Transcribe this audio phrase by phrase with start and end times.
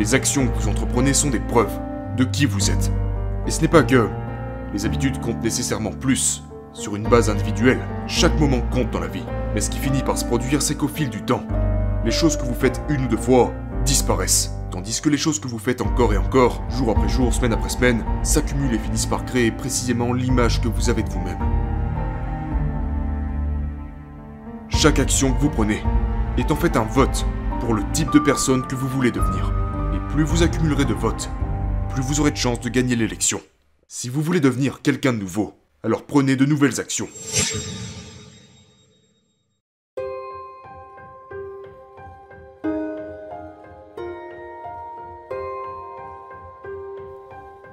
[0.00, 1.78] Les actions que vous entreprenez sont des preuves
[2.16, 2.90] de qui vous êtes.
[3.46, 4.08] Et ce n'est pas que
[4.72, 7.78] les habitudes comptent nécessairement plus sur une base individuelle.
[8.08, 9.24] Chaque moment compte dans la vie.
[9.54, 11.44] Mais ce qui finit par se produire, c'est qu'au fil du temps,
[12.04, 13.52] les choses que vous faites une ou deux fois
[13.84, 14.50] disparaissent.
[14.72, 17.68] Tandis que les choses que vous faites encore et encore, jour après jour, semaine après
[17.68, 21.38] semaine, s'accumulent et finissent par créer précisément l'image que vous avez de vous-même.
[24.70, 25.84] Chaque action que vous prenez
[26.36, 27.24] est en fait un vote
[27.60, 29.63] pour le type de personne que vous voulez devenir.
[30.14, 31.28] Plus vous accumulerez de votes,
[31.92, 33.40] plus vous aurez de chances de gagner l'élection.
[33.88, 37.08] Si vous voulez devenir quelqu'un de nouveau, alors prenez de nouvelles actions.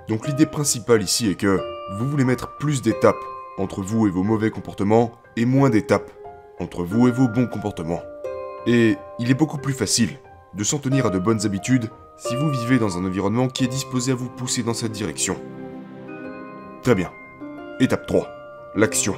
[0.09, 1.61] Donc l'idée principale ici est que
[1.99, 3.23] vous voulez mettre plus d'étapes
[3.59, 6.09] entre vous et vos mauvais comportements et moins d'étapes
[6.59, 8.01] entre vous et vos bons comportements.
[8.65, 10.17] Et il est beaucoup plus facile
[10.55, 13.67] de s'en tenir à de bonnes habitudes si vous vivez dans un environnement qui est
[13.67, 15.37] disposé à vous pousser dans cette direction.
[16.83, 17.11] Très bien.
[17.79, 18.29] Étape 3.
[18.75, 19.15] L'action.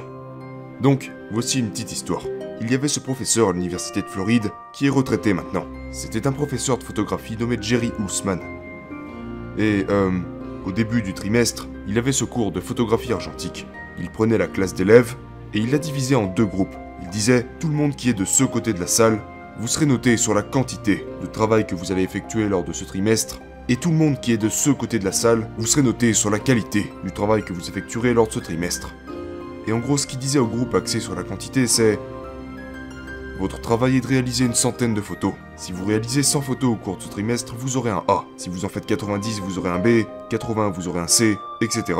[0.80, 2.22] Donc, voici une petite histoire.
[2.62, 5.66] Il y avait ce professeur à l'université de Floride qui est retraité maintenant.
[5.92, 8.40] C'était un professeur de photographie nommé Jerry Ousman.
[9.58, 10.10] Et, euh,
[10.64, 13.66] au début du trimestre, il avait ce cours de photographie argentique.
[13.98, 15.14] Il prenait la classe d'élèves
[15.52, 16.74] et il la divisait en deux groupes.
[17.02, 19.20] Il disait Tout le monde qui est de ce côté de la salle,
[19.58, 22.84] vous serez noté sur la quantité de travail que vous allez effectuer lors de ce
[22.84, 25.82] trimestre, et tout le monde qui est de ce côté de la salle, vous serez
[25.82, 28.94] noté sur la qualité du travail que vous effectuerez lors de ce trimestre.
[29.66, 31.98] Et en gros, ce qu'il disait au groupe axé sur la quantité, c'est
[33.38, 35.32] votre travail est de réaliser une centaine de photos.
[35.56, 38.24] Si vous réalisez 100 photos au cours de ce trimestre, vous aurez un A.
[38.36, 41.98] Si vous en faites 90, vous aurez un B, 80, vous aurez un C, etc.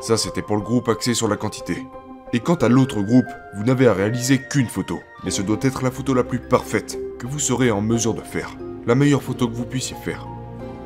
[0.00, 1.86] Ça, c'était pour le groupe axé sur la quantité.
[2.32, 5.00] Et quant à l'autre groupe, vous n'avez à réaliser qu'une photo.
[5.24, 8.20] Mais ce doit être la photo la plus parfaite que vous serez en mesure de
[8.20, 8.56] faire.
[8.86, 10.26] La meilleure photo que vous puissiez faire.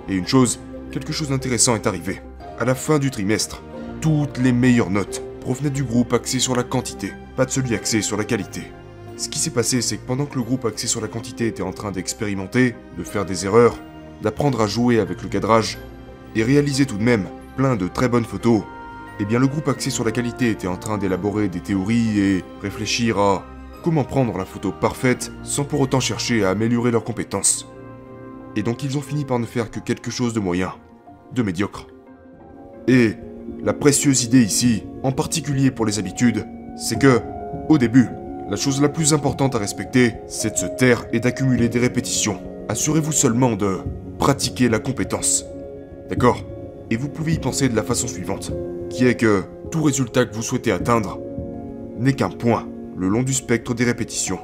[0.08, 0.60] Et une chose,
[0.92, 2.20] quelque chose d'intéressant est arrivé.
[2.58, 3.62] À la fin du trimestre,
[4.00, 8.02] toutes les meilleures notes provenaient du groupe axé sur la quantité, pas de celui axé
[8.02, 8.62] sur la qualité.
[9.16, 11.62] Ce qui s'est passé, c'est que pendant que le groupe axé sur la quantité était
[11.62, 13.76] en train d'expérimenter, de faire des erreurs,
[14.22, 15.78] d'apprendre à jouer avec le cadrage,
[16.34, 18.62] et réaliser tout de même plein de très bonnes photos,
[19.20, 22.44] eh bien le groupe axé sur la qualité était en train d'élaborer des théories et
[22.62, 23.44] réfléchir à
[23.84, 27.68] comment prendre la photo parfaite sans pour autant chercher à améliorer leurs compétences.
[28.56, 30.72] Et donc ils ont fini par ne faire que quelque chose de moyen,
[31.34, 31.86] de médiocre.
[32.88, 33.14] Et
[33.62, 36.46] la précieuse idée ici, en particulier pour les habitudes,
[36.78, 37.20] c'est que,
[37.68, 38.08] au début,
[38.48, 42.40] la chose la plus importante à respecter, c'est de se taire et d'accumuler des répétitions.
[42.70, 43.80] Assurez-vous seulement de
[44.18, 45.44] pratiquer la compétence.
[46.08, 46.42] D'accord?
[46.90, 48.52] Et vous pouvez y penser de la façon suivante,
[48.88, 51.20] qui est que tout résultat que vous souhaitez atteindre
[51.98, 54.40] n'est qu'un point le long du spectre des répétitions.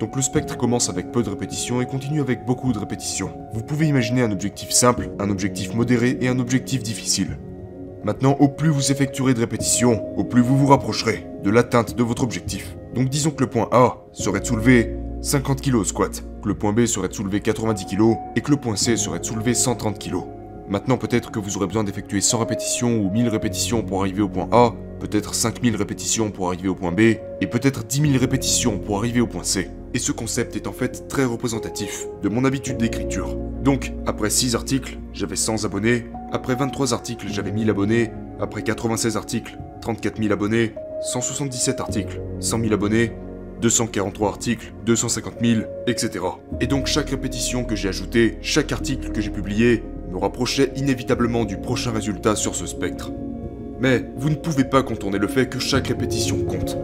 [0.00, 3.32] Donc le spectre commence avec peu de répétitions et continue avec beaucoup de répétitions.
[3.52, 7.38] Vous pouvez imaginer un objectif simple, un objectif modéré et un objectif difficile.
[8.02, 12.02] Maintenant, au plus vous effectuerez de répétitions, au plus vous vous rapprocherez de l'atteinte de
[12.02, 12.76] votre objectif.
[12.94, 16.54] Donc disons que le point A serait de soulever 50 kg au squat, que le
[16.54, 19.54] point B serait de soulever 90 kg et que le point C serait de soulever
[19.54, 20.16] 130 kg.
[20.68, 24.28] Maintenant peut-être que vous aurez besoin d'effectuer 100 répétitions ou 1000 répétitions pour arriver au
[24.28, 28.78] point A, peut-être 5000 répétitions pour arriver au point B, et peut-être 10 000 répétitions
[28.78, 29.68] pour arriver au point C.
[29.92, 33.36] Et ce concept est en fait très représentatif de mon habitude d'écriture.
[33.62, 38.10] Donc, après 6 articles, j'avais 100 abonnés, après 23 articles, j'avais 1000 abonnés,
[38.40, 40.72] après 96 articles, 34 000 abonnés,
[41.02, 43.12] 177 articles, 100 000 abonnés,
[43.60, 46.24] 243 articles, 250 000, etc.
[46.60, 51.44] Et donc chaque répétition que j'ai ajoutée, chaque article que j'ai publié, me rapprochait inévitablement
[51.44, 53.12] du prochain résultat sur ce spectre.
[53.80, 56.78] Mais vous ne pouvez pas contourner le fait que chaque répétition compte.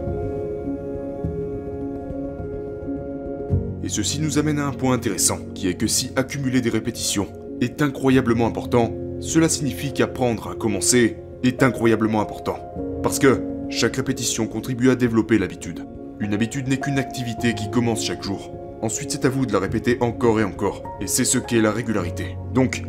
[3.83, 7.27] Et ceci nous amène à un point intéressant, qui est que si accumuler des répétitions
[7.61, 12.59] est incroyablement important, cela signifie qu'apprendre à commencer est incroyablement important.
[13.01, 15.85] Parce que chaque répétition contribue à développer l'habitude.
[16.19, 18.51] Une habitude n'est qu'une activité qui commence chaque jour.
[18.81, 21.71] Ensuite, c'est à vous de la répéter encore et encore, et c'est ce qu'est la
[21.71, 22.35] régularité.
[22.53, 22.83] Donc,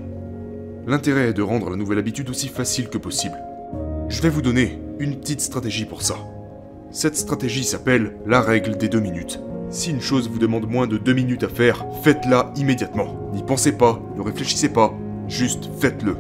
[0.87, 3.37] l'intérêt est de rendre la nouvelle habitude aussi facile que possible.
[4.09, 6.17] Je vais vous donner une petite stratégie pour ça.
[6.91, 9.41] Cette stratégie s'appelle la règle des deux minutes.
[9.71, 13.31] Si une chose vous demande moins de deux minutes à faire, faites-la immédiatement.
[13.33, 14.93] N'y pensez pas, ne réfléchissez pas,
[15.29, 16.17] juste faites-le.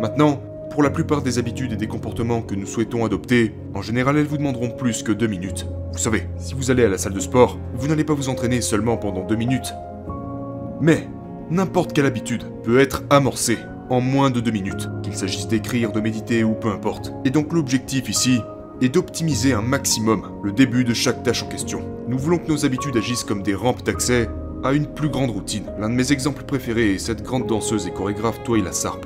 [0.00, 4.18] Maintenant, pour la plupart des habitudes et des comportements que nous souhaitons adopter, en général
[4.18, 5.66] elles vous demanderont plus que deux minutes.
[5.92, 8.60] Vous savez, si vous allez à la salle de sport, vous n'allez pas vous entraîner
[8.60, 9.72] seulement pendant deux minutes.
[10.80, 11.08] Mais,
[11.50, 13.58] n'importe quelle habitude peut être amorcée
[13.90, 17.12] en moins de deux minutes, qu'il s'agisse d'écrire, de méditer ou peu importe.
[17.24, 18.40] Et donc l'objectif ici
[18.80, 21.82] est d'optimiser un maximum le début de chaque tâche en question.
[22.08, 24.28] Nous voulons que nos habitudes agissent comme des rampes d'accès
[24.62, 25.64] à une plus grande routine.
[25.78, 29.04] L'un de mes exemples préférés est cette grande danseuse et chorégraphe Twyla Sarp.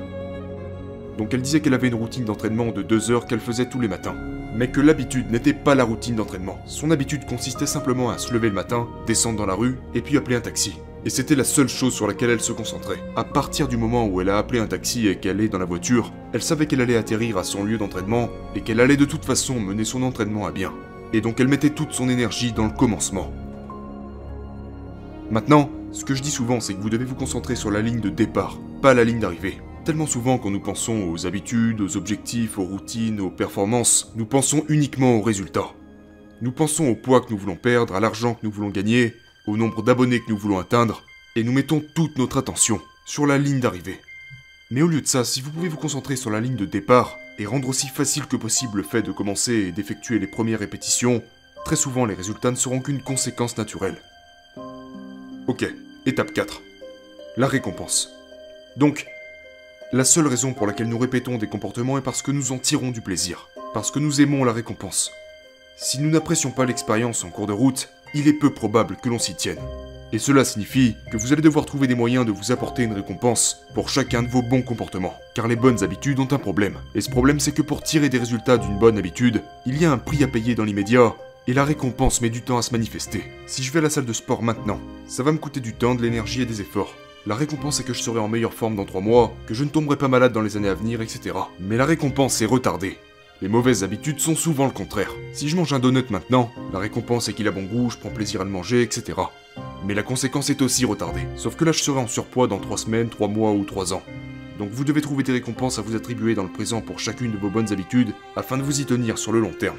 [1.17, 3.89] Donc elle disait qu'elle avait une routine d'entraînement de 2 heures qu'elle faisait tous les
[3.89, 4.17] matins.
[4.57, 6.59] Mais que l'habitude n'était pas la routine d'entraînement.
[6.67, 10.17] Son habitude consistait simplement à se lever le matin, descendre dans la rue, et puis
[10.17, 10.77] appeler un taxi.
[11.07, 13.03] Et c'était la seule chose sur laquelle elle se concentrait.
[13.15, 15.67] À partir du moment où elle a appelé un taxi et qu'elle est dans la
[15.67, 19.27] voiture, elle savait qu'elle allait atterrir à son lieu d'entraînement et qu'elle allait de toute
[19.27, 20.73] façon mener son entraînement à bien.
[21.13, 23.31] Et donc elle mettait toute son énergie dans le commencement.
[25.31, 28.01] Maintenant, ce que je dis souvent, c'est que vous devez vous concentrer sur la ligne
[28.01, 29.59] de départ, pas la ligne d'arrivée.
[29.85, 34.65] Tellement souvent quand nous pensons aux habitudes, aux objectifs, aux routines, aux performances, nous pensons
[34.71, 35.75] uniquement aux résultats.
[36.41, 39.15] Nous pensons au poids que nous voulons perdre, à l'argent que nous voulons gagner,
[39.47, 41.03] au nombre d'abonnés que nous voulons atteindre,
[41.37, 44.01] et nous mettons toute notre attention sur la ligne d'arrivée.
[44.71, 47.17] Mais au lieu de ça, si vous pouvez vous concentrer sur la ligne de départ
[47.39, 51.23] et rendre aussi facile que possible le fait de commencer et d'effectuer les premières répétitions,
[51.65, 54.01] très souvent les résultats ne seront qu'une conséquence naturelle.
[55.47, 55.67] Ok,
[56.07, 56.63] étape 4.
[57.37, 58.11] La récompense.
[58.77, 59.07] Donc,
[59.93, 62.91] la seule raison pour laquelle nous répétons des comportements est parce que nous en tirons
[62.91, 65.13] du plaisir, parce que nous aimons la récompense.
[65.77, 69.19] Si nous n'apprécions pas l'expérience en cours de route, il est peu probable que l'on
[69.19, 69.59] s'y tienne.
[70.13, 73.63] Et cela signifie que vous allez devoir trouver des moyens de vous apporter une récompense
[73.75, 75.15] pour chacun de vos bons comportements.
[75.35, 76.79] Car les bonnes habitudes ont un problème.
[76.95, 79.91] Et ce problème c'est que pour tirer des résultats d'une bonne habitude, il y a
[79.91, 81.15] un prix à payer dans l'immédiat,
[81.47, 83.25] et la récompense met du temps à se manifester.
[83.47, 85.95] Si je vais à la salle de sport maintenant, ça va me coûter du temps,
[85.95, 86.95] de l'énergie et des efforts.
[87.27, 89.69] La récompense est que je serai en meilleure forme dans 3 mois, que je ne
[89.69, 91.35] tomberai pas malade dans les années à venir, etc.
[91.59, 92.99] Mais la récompense est retardée.
[93.43, 95.11] Les mauvaises habitudes sont souvent le contraire.
[95.33, 98.11] Si je mange un donut maintenant, la récompense est qu'il a bon goût, je prends
[98.11, 99.19] plaisir à le manger, etc.
[99.85, 101.27] Mais la conséquence est aussi retardée.
[101.37, 104.03] Sauf que là je serai en surpoids dans 3 semaines, 3 mois ou 3 ans.
[104.59, 107.37] Donc vous devez trouver des récompenses à vous attribuer dans le présent pour chacune de
[107.37, 109.79] vos bonnes habitudes afin de vous y tenir sur le long terme.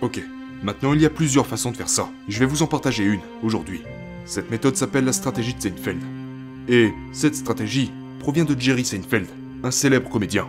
[0.00, 0.18] Ok,
[0.62, 2.08] maintenant il y a plusieurs façons de faire ça.
[2.26, 3.82] Je vais vous en partager une, aujourd'hui.
[4.24, 6.00] Cette méthode s'appelle la stratégie de Seinfeld.
[6.68, 9.28] Et cette stratégie provient de Jerry Seinfeld,
[9.62, 10.48] un célèbre comédien.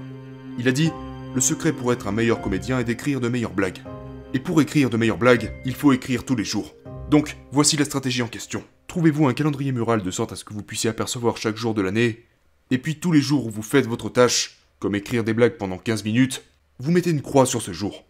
[0.59, 0.91] Il a dit
[1.33, 3.81] Le secret pour être un meilleur comédien est d'écrire de meilleures blagues.
[4.33, 6.73] Et pour écrire de meilleures blagues, il faut écrire tous les jours.
[7.09, 8.63] Donc, voici la stratégie en question.
[8.87, 11.81] Trouvez-vous un calendrier mural de sorte à ce que vous puissiez apercevoir chaque jour de
[11.81, 12.25] l'année,
[12.71, 15.77] et puis tous les jours où vous faites votre tâche, comme écrire des blagues pendant
[15.77, 16.43] 15 minutes,
[16.79, 18.05] vous mettez une croix sur ce jour.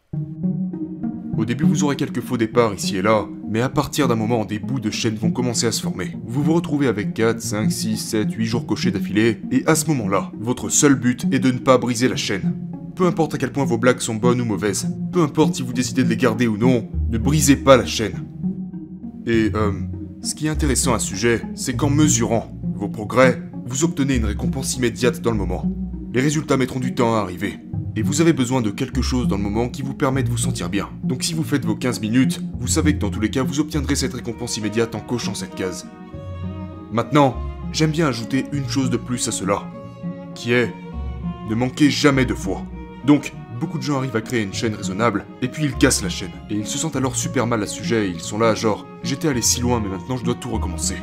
[1.37, 4.45] Au début, vous aurez quelques faux départs ici et là, mais à partir d'un moment,
[4.45, 6.15] des bouts de chaîne vont commencer à se former.
[6.25, 9.87] Vous vous retrouvez avec 4, 5, 6, 7, 8 jours cochés d'affilée, et à ce
[9.87, 12.53] moment-là, votre seul but est de ne pas briser la chaîne.
[12.95, 15.73] Peu importe à quel point vos blagues sont bonnes ou mauvaises, peu importe si vous
[15.73, 18.25] décidez de les garder ou non, ne brisez pas la chaîne.
[19.25, 19.71] Et, euh,
[20.21, 24.25] ce qui est intéressant à ce sujet, c'est qu'en mesurant vos progrès, vous obtenez une
[24.25, 25.65] récompense immédiate dans le moment.
[26.13, 27.59] Les résultats mettront du temps à arriver,
[27.95, 30.37] et vous avez besoin de quelque chose dans le moment qui vous permet de vous
[30.37, 30.89] sentir bien.
[31.03, 33.59] Donc si vous faites vos 15 minutes, vous savez que dans tous les cas, vous
[33.59, 35.87] obtiendrez cette récompense immédiate en cochant cette case.
[36.91, 37.35] Maintenant,
[37.71, 39.63] j'aime bien ajouter une chose de plus à cela,
[40.35, 40.73] qui est
[41.49, 42.63] ne manquez jamais de foi.
[43.05, 46.09] Donc, beaucoup de gens arrivent à créer une chaîne raisonnable, et puis ils cassent la
[46.09, 46.31] chaîne.
[46.49, 48.87] Et ils se sentent alors super mal à ce sujet, et ils sont là genre,
[49.03, 50.95] j'étais allé si loin mais maintenant je dois tout recommencer.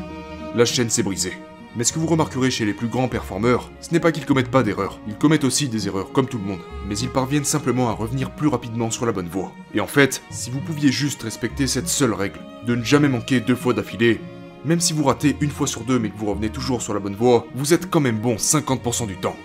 [0.54, 1.34] La chaîne s'est brisée.
[1.76, 4.50] Mais ce que vous remarquerez chez les plus grands performeurs, ce n'est pas qu'ils commettent
[4.50, 7.88] pas d'erreurs, ils commettent aussi des erreurs comme tout le monde, mais ils parviennent simplement
[7.88, 9.52] à revenir plus rapidement sur la bonne voie.
[9.72, 13.38] Et en fait, si vous pouviez juste respecter cette seule règle, de ne jamais manquer
[13.38, 14.20] deux fois d'affilée,
[14.64, 17.00] même si vous ratez une fois sur deux mais que vous revenez toujours sur la
[17.00, 19.36] bonne voie, vous êtes quand même bon 50% du temps.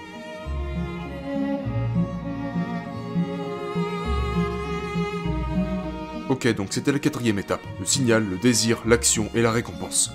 [6.28, 10.12] Ok, donc c'était la quatrième étape, le signal, le désir, l'action et la récompense.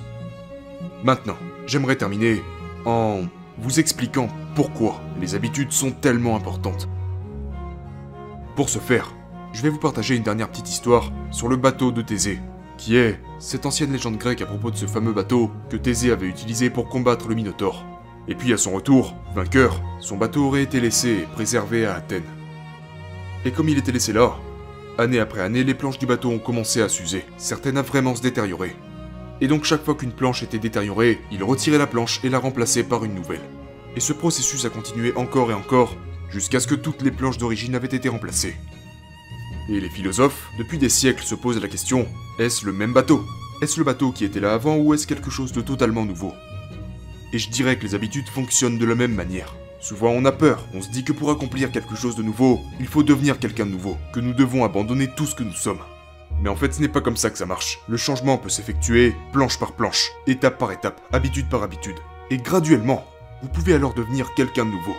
[1.05, 1.37] Maintenant,
[1.71, 2.43] j'aimerais terminer
[2.85, 3.21] en
[3.59, 6.89] vous expliquant pourquoi les habitudes sont tellement importantes.
[8.57, 9.15] Pour ce faire,
[9.53, 12.41] je vais vous partager une dernière petite histoire sur le bateau de Thésée,
[12.77, 16.27] qui est cette ancienne légende grecque à propos de ce fameux bateau que Thésée avait
[16.27, 17.85] utilisé pour combattre le Minotaure.
[18.27, 22.25] Et puis à son retour, vainqueur, son bateau aurait été laissé et préservé à Athènes.
[23.45, 24.35] Et comme il était laissé là,
[24.99, 28.23] année après année, les planches du bateau ont commencé à s'user, certaines à vraiment se
[28.23, 28.75] détériorer,
[29.41, 32.85] et donc chaque fois qu'une planche était détériorée, il retirait la planche et la remplaçait
[32.85, 33.41] par une nouvelle.
[33.97, 35.97] Et ce processus a continué encore et encore,
[36.31, 38.57] jusqu'à ce que toutes les planches d'origine avaient été remplacées.
[39.69, 42.07] Et les philosophes, depuis des siècles, se posent la question,
[42.39, 43.25] est-ce le même bateau?
[43.63, 46.33] Est-ce le bateau qui était là avant ou est-ce quelque chose de totalement nouveau?
[47.33, 49.55] Et je dirais que les habitudes fonctionnent de la même manière.
[49.81, 52.87] Souvent on a peur, on se dit que pour accomplir quelque chose de nouveau, il
[52.87, 55.81] faut devenir quelqu'un de nouveau, que nous devons abandonner tout ce que nous sommes.
[56.43, 57.81] Mais en fait, ce n'est pas comme ça que ça marche.
[57.89, 61.97] Le changement peut s'effectuer planche par planche, étape par étape, habitude par habitude.
[62.31, 63.05] Et graduellement,
[63.43, 64.95] vous pouvez alors devenir quelqu'un de nouveau.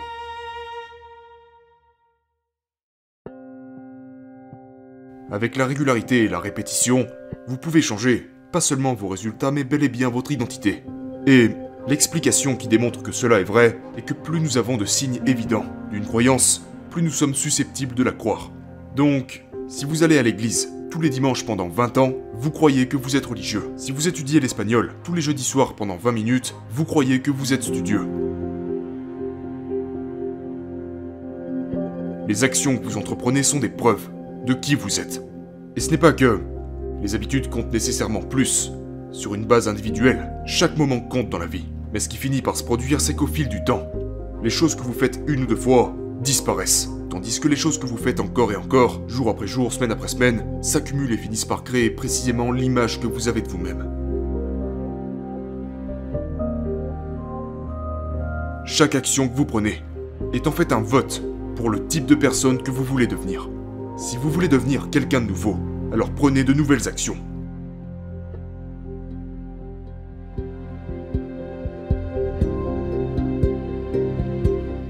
[5.32, 7.06] Avec la régularité et la répétition,
[7.48, 10.84] vous pouvez changer, pas seulement vos résultats, mais bel et bien votre identité.
[11.26, 11.50] Et
[11.88, 15.66] l'explication qui démontre que cela est vrai est que plus nous avons de signes évidents
[15.90, 18.52] d'une croyance, plus nous sommes susceptibles de la croire.
[18.94, 22.98] Donc, si vous allez à l'église tous les dimanches pendant 20 ans, vous croyez que
[22.98, 23.70] vous êtes religieux.
[23.78, 27.54] Si vous étudiez l'espagnol tous les jeudis soirs pendant 20 minutes, vous croyez que vous
[27.54, 28.06] êtes studieux.
[32.28, 34.10] Les actions que vous entreprenez sont des preuves
[34.44, 35.22] de qui vous êtes.
[35.76, 36.40] Et ce n'est pas que
[37.00, 38.70] les habitudes comptent nécessairement plus.
[39.12, 41.64] Sur une base individuelle, chaque moment compte dans la vie.
[41.94, 43.90] Mais ce qui finit par se produire, c'est qu'au fil du temps,
[44.42, 46.90] les choses que vous faites une ou deux fois disparaissent.
[47.12, 50.08] Tandis que les choses que vous faites encore et encore, jour après jour, semaine après
[50.08, 53.86] semaine, s'accumulent et finissent par créer précisément l'image que vous avez de vous-même.
[58.64, 59.82] Chaque action que vous prenez
[60.32, 61.22] est en fait un vote
[61.54, 63.50] pour le type de personne que vous voulez devenir.
[63.98, 65.58] Si vous voulez devenir quelqu'un de nouveau,
[65.92, 67.18] alors prenez de nouvelles actions.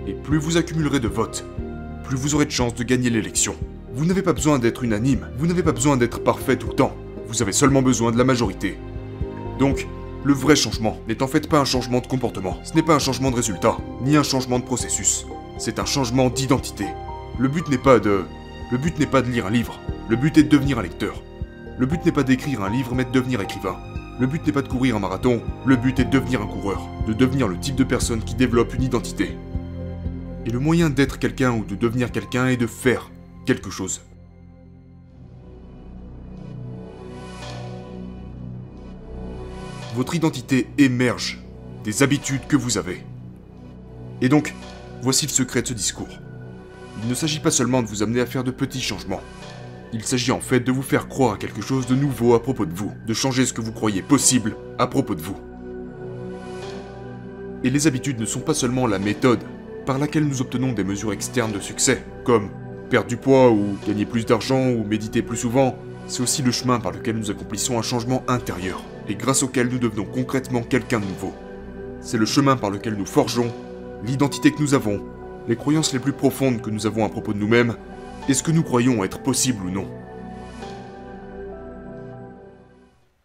[0.07, 1.45] Et plus vous accumulerez de votes,
[2.17, 3.55] vous aurez de chances de gagner l'élection.
[3.95, 6.97] Vous n'avez pas besoin d'être unanime, vous n'avez pas besoin d'être parfait tout le temps,
[7.29, 8.79] vous avez seulement besoin de la majorité.
[9.59, 9.87] Donc,
[10.25, 12.99] le vrai changement n'est en fait pas un changement de comportement, ce n'est pas un
[12.99, 15.27] changement de résultat, ni un changement de processus,
[15.59, 16.87] c'est un changement d'identité.
[17.39, 18.23] Le but n'est pas de...
[18.71, 19.79] Le but n'est pas de lire un livre,
[20.09, 21.23] le but est de devenir un lecteur.
[21.79, 23.77] Le but n'est pas d'écrire un livre mais de devenir écrivain.
[24.21, 26.87] Le but n'est pas de courir un marathon, le but est de devenir un coureur,
[27.07, 29.37] de devenir le type de personne qui développe une identité.
[30.45, 33.11] Et le moyen d'être quelqu'un ou de devenir quelqu'un est de faire
[33.47, 34.01] quelque chose.
[39.95, 41.41] Votre identité émerge
[41.85, 43.05] des habitudes que vous avez.
[44.21, 44.55] Et donc,
[45.03, 46.09] voici le secret de ce discours.
[47.03, 49.21] Il ne s'agit pas seulement de vous amener à faire de petits changements.
[49.93, 52.67] Il s'agit en fait de vous faire croire à quelque chose de nouveau à propos
[52.67, 55.37] de vous, de changer ce que vous croyez possible à propos de vous.
[57.63, 59.41] Et les habitudes ne sont pas seulement la méthode
[59.85, 62.51] par laquelle nous obtenons des mesures externes de succès, comme
[62.91, 66.79] perdre du poids ou gagner plus d'argent ou méditer plus souvent, c'est aussi le chemin
[66.79, 71.07] par lequel nous accomplissons un changement intérieur, et grâce auquel nous devenons concrètement quelqu'un de
[71.07, 71.33] nouveau.
[72.01, 73.53] C'est le chemin par lequel nous forgeons
[74.05, 75.03] l'identité que nous avons,
[75.49, 77.77] les croyances les plus profondes que nous avons à propos de nous-mêmes,
[78.29, 79.89] et ce que nous croyons être possible ou non.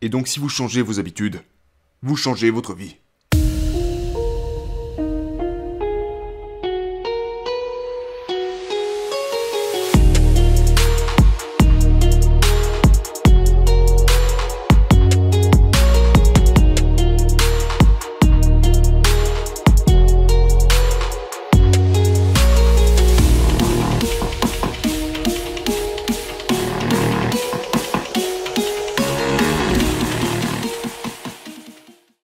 [0.01, 1.41] Et donc si vous changez vos habitudes,
[2.03, 2.97] vous changez votre vie.